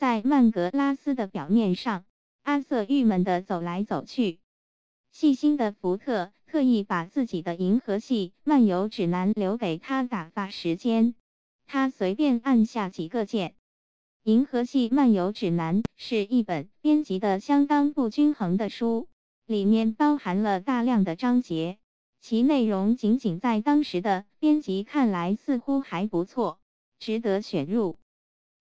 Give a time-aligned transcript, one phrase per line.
[0.00, 2.06] 在曼格拉斯的表面上，
[2.42, 4.40] 阿瑟郁闷地走来走去。
[5.12, 11.14] 细心的福特特意把自己的银河系漫游指南留给他打发时间。
[11.66, 13.56] 他随便按下几个键。
[14.22, 19.06] 银河系漫游指南是一本编辑的相当不均衡的书，
[19.44, 21.76] 里面包含了大量的章节，
[22.22, 26.58] 其内容仅仅在当时的编辑看来似乎还不错，
[26.98, 27.98] 值得选入。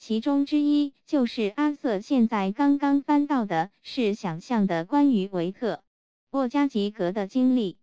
[0.00, 5.82] 其中之一就是阿瑟现在刚刚翻到的，是想象的关于维克。
[6.30, 7.76] 沃加吉格的经历，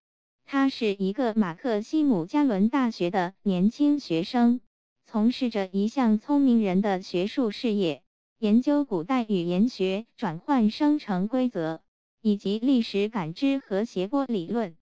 [0.44, 4.61] 他是一个马克西姆加伦大学的年轻学生，
[5.05, 8.02] 从事着一项聪明人的学术事业，
[8.39, 11.84] 研究古代语言学转换生成规则
[12.23, 14.75] 以及历史感知和谐波理论。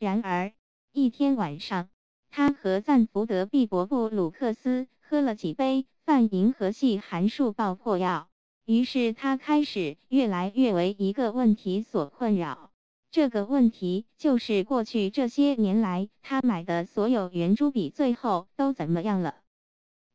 [0.00, 0.52] 然而，
[0.92, 1.88] 一天晚上，
[2.30, 8.28] 他和赞福德·毕伯布鲁克斯喝了几杯泛银河系函数爆破药，
[8.64, 12.70] 于是他开始越来越为一个问题所困扰。
[13.10, 19.34] 这个问题就是过去这些年来他买的所有圆珠笔最后都怎么样了？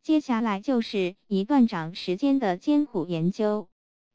[0.01, 3.67] 接下来就是一段长时间的艰苦研究，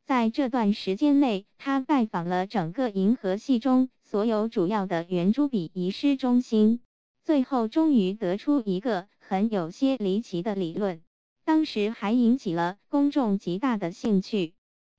[0.06, 6.80] 在这段时间内，他拜访了整个银河系中所有主要的圆珠笔遗失中心，
[7.22, 11.02] 最后终于得出一个很有些离奇的理论，
[11.44, 14.54] 当时还引起了公众极大的兴趣。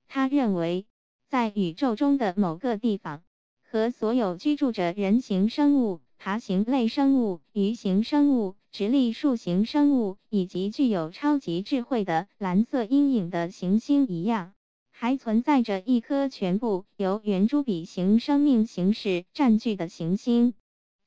[0.08, 0.86] 他认为，
[1.28, 3.22] 在宇宙中的某个地方。
[3.60, 14.54] 和所有居住着人形生物、爬行类生物、鱼形生物、直立树形生物以及具有超级智慧的蓝色阴影的行星一样，
[14.90, 20.54] 还存在着一颗全部由圆珠笔形生命形式占据的行星。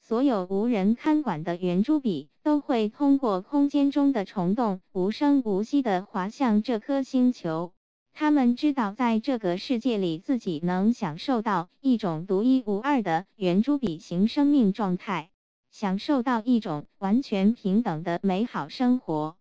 [0.07, 7.73] 所有无人看管的圆珠笔都会通过空间中的虫洞，无声无息地滑向这颗星球。
[8.13, 15.31] 他们知道，在这个世界里，自己能享受到一种独一无二的圆珠笔型生命状态，
[15.71, 19.35] 享受到一种完全平等的美好生活。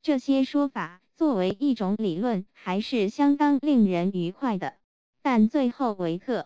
[0.00, 4.76] 这些说法作为一种理论还是相当令人愉快的。
[5.20, 6.40] 但最后，维特·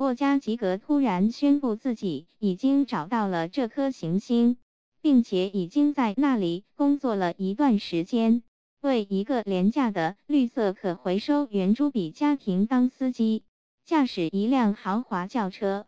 [0.00, 4.56] 沃加吉格突然宣布自己已经找到了这颗行星，
[5.02, 8.42] 并且已经在那里工作了一段时间。
[8.80, 13.44] 为一个廉价的绿色可回收圆珠笔家庭当司机，
[13.84, 15.86] 驾驶一辆豪华轿车。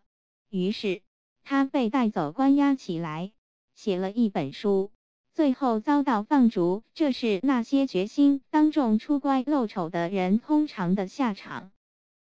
[0.51, 1.01] 于是
[1.41, 3.31] 他被带走关押起来，
[3.73, 4.91] 写了一本书，
[5.33, 6.83] 最后遭到放逐。
[6.93, 11.71] 这是那些决心当众出乖露丑的人通常的下场。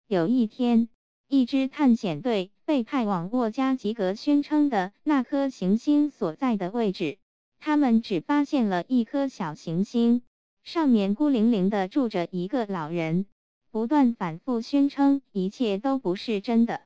[0.07, 0.90] 有一天，
[1.28, 7.18] 一支探险队被派往沃加吉格宣称的那颗行星所在的位置，
[7.59, 10.22] 他们只发现了一颗小行星。
[10.63, 13.25] 上面孤零零的住着一个老人，
[13.69, 16.81] 不断反复宣称一切都不是真的。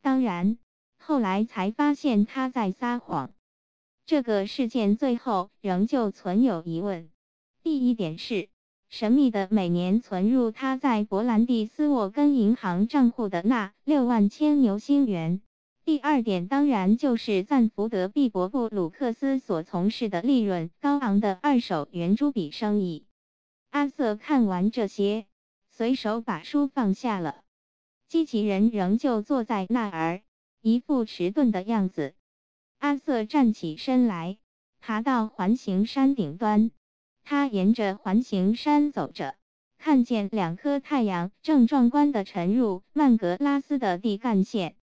[0.00, 0.58] 当然，
[0.98, 3.32] 后来才发现他在撒谎。
[4.06, 7.10] 这个事件最后仍旧存有疑问。
[7.62, 8.48] 第一点是，
[8.90, 15.42] 神秘的每年存入他在伯兰蒂斯沃根银行账户的那六万千牛星元。
[15.84, 23.06] 第二点当然就是赞福德·毕伯布鲁克斯所从事的利润高昂的二手圆珠笔生意。
[23.70, 25.26] 阿瑟看完这些，
[25.70, 27.42] 随手把书放下了。
[28.08, 30.22] 机器人仍旧坐在那儿，
[30.62, 32.14] 一副迟钝的样子。
[32.78, 34.38] 阿瑟站起身来，
[34.80, 36.70] 爬到环形山顶端。
[37.30, 39.36] 他沿着环形山走着，
[39.76, 44.76] 看见两颗太阳正壮观地沉入曼格拉斯的地干线。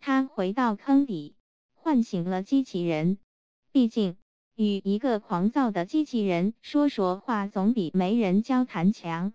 [0.00, 1.36] 他回到坑底，
[1.74, 3.18] 唤醒了机器人。
[3.70, 4.16] 毕竟。
[4.56, 9.34] 与一个狂躁的机器人说说话，总比没人交谈强。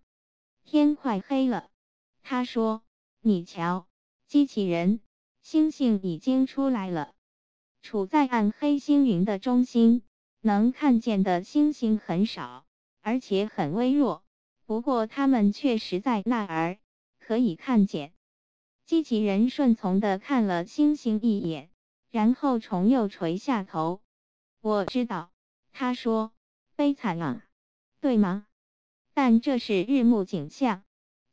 [0.66, 1.69] 天快黑了，
[2.23, 2.81] 他说
[3.22, 3.85] ：“你瞧，
[4.25, 5.00] 机器人，
[5.41, 7.13] 星星已经出来了，
[7.84, 10.01] 处在暗黑星云的中心，
[10.41, 12.66] 能看见的星星很少，
[13.02, 14.24] 而且很微弱。
[14.66, 16.78] 不过它们确实在那儿，
[17.20, 18.14] 可以看见。”
[18.85, 21.70] 机器人顺从地看了星星一眼，
[22.09, 24.02] 然后重又垂下头。
[24.61, 25.32] 我知道，
[25.72, 26.32] 他说，
[26.76, 27.46] 悲惨啊，
[28.02, 28.46] 对吗？
[29.14, 30.84] 但这是日暮景象，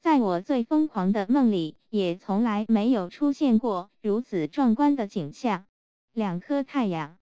[0.00, 5.66] 在我最疯狂的梦里，也从来没有出现过如此壮观的景象。
[6.12, 7.17] 两颗太阳，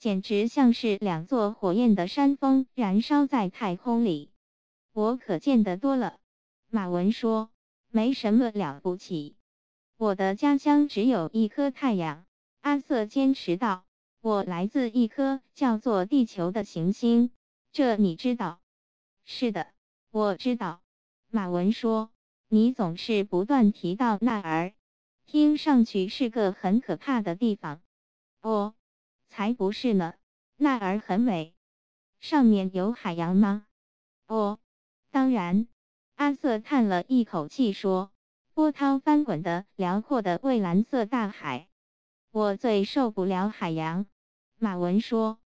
[0.00, 4.30] 简直像是两座火焰的山峰，燃烧在太空里。
[4.94, 6.18] 我可见得多了。
[6.70, 7.50] 马文说，
[7.90, 9.36] 没什么了不起。
[9.98, 12.24] 我的家乡只有一颗太阳。
[12.62, 13.84] 阿瑟坚持道。
[14.22, 17.30] 我来自一颗叫做地球的行星，
[17.70, 18.60] 这你知道？
[19.24, 19.66] 是的，
[20.10, 20.80] 我知道。
[21.30, 22.10] 马文说
[22.48, 24.72] ：“你总是不断提到那儿，
[25.26, 27.82] 听上去是个很可怕的地方。”
[28.40, 28.74] 哦，
[29.30, 30.14] 才不是呢，
[30.56, 31.54] 那儿很美。
[32.18, 33.64] 上面有海洋吗？
[34.26, 34.58] 哦，
[35.10, 35.66] 当然。
[36.16, 38.12] 阿瑟叹了一口气说
[38.52, 41.68] ：“波涛翻滚的辽阔的蔚蓝色大海，
[42.30, 44.04] 我最受不了海洋。”
[44.60, 45.38] 马文说：“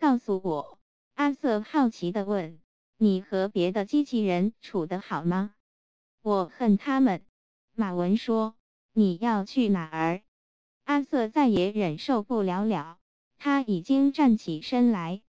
[0.00, 0.78] 告诉我。”
[1.16, 2.58] 阿瑟好奇地问
[2.96, 5.54] ：“你和别的机器人处得好吗？”
[6.22, 7.22] 我恨他们。
[7.74, 8.54] 马文说
[8.94, 10.22] ：“你要去哪儿？”
[10.84, 12.98] 阿瑟再也忍受不了了，
[13.38, 15.22] 他已经站起身来。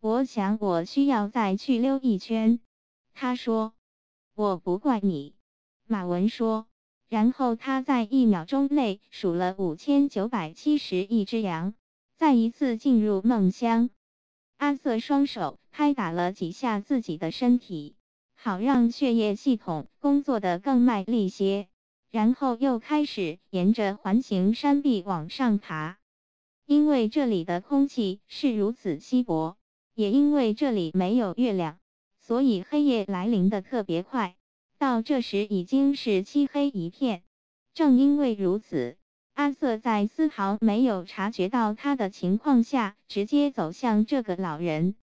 [0.00, 2.60] 我想我需要再去溜一圈。
[3.14, 3.74] 他说
[4.34, 5.34] ：“我不怪你。”
[5.86, 6.66] 马文说，
[7.08, 11.74] 然后他在一秒钟内数了五千九百七十亿只羊，
[12.16, 13.90] 再一次进入梦乡。
[14.58, 17.96] 阿瑟双手拍打了几下自己的身体，
[18.34, 21.68] 好让血液系统工作的更卖力些。
[22.10, 25.97] 然后又开始沿着环形山壁往上爬，
[26.68, 29.56] 因为这里的空气是如此稀薄，
[29.94, 31.78] 也因为这里没有月亮，
[32.20, 34.36] 所以黑夜来临的特别快。
[34.76, 37.22] 到这时已经是漆黑一片。
[37.72, 38.98] 正因为如此，
[39.32, 44.94] 阿瑟在丝毫没有察觉到他的情况下，直接走向这个老人。